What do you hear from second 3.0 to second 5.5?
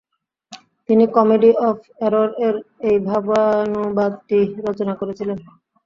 ভাবানুবাদটি রচনা করেছিলেন।